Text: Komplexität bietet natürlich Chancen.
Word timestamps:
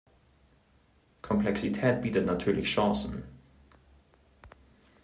Komplexität 1.21 2.01
bietet 2.01 2.25
natürlich 2.25 2.65
Chancen. 2.73 3.21